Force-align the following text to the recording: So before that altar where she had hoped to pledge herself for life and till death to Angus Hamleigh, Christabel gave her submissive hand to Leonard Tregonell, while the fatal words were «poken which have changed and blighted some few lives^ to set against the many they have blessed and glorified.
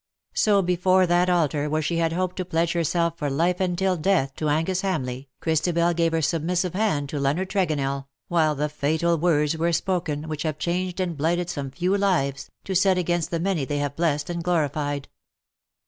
So 0.33 0.63
before 0.63 1.05
that 1.05 1.29
altar 1.29 1.69
where 1.69 1.83
she 1.83 1.97
had 1.97 2.11
hoped 2.11 2.35
to 2.37 2.43
pledge 2.45 2.73
herself 2.73 3.19
for 3.19 3.29
life 3.29 3.59
and 3.59 3.77
till 3.77 3.97
death 3.97 4.33
to 4.37 4.49
Angus 4.49 4.81
Hamleigh, 4.81 5.27
Christabel 5.41 5.93
gave 5.93 6.11
her 6.13 6.23
submissive 6.23 6.73
hand 6.73 7.07
to 7.09 7.19
Leonard 7.19 7.51
Tregonell, 7.51 8.07
while 8.27 8.55
the 8.55 8.67
fatal 8.67 9.15
words 9.19 9.55
were 9.55 9.69
«poken 9.71 10.25
which 10.27 10.41
have 10.41 10.57
changed 10.57 10.99
and 10.99 11.15
blighted 11.15 11.51
some 11.51 11.69
few 11.69 11.91
lives^ 11.91 12.49
to 12.63 12.73
set 12.73 12.97
against 12.97 13.29
the 13.29 13.39
many 13.39 13.63
they 13.63 13.77
have 13.77 13.95
blessed 13.95 14.31
and 14.31 14.43
glorified. 14.43 15.07